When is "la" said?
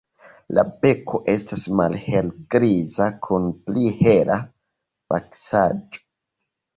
0.57-0.61